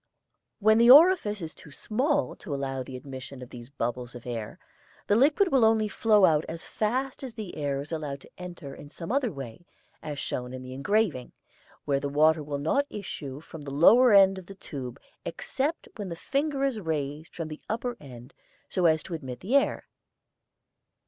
[0.57, 4.25] Where the orifice is too small to allow of the admission of these bubbles of
[4.25, 4.57] air,
[5.05, 8.73] the liquid will only flow out as fast as the air is allowed to enter
[8.73, 9.67] in some other way,
[10.01, 11.33] as shown in the engraving,
[11.85, 16.09] where the water will not issue from the lower end of the tube except when
[16.09, 18.33] the finger is raised from the upper end
[18.69, 19.87] so as to admit the air.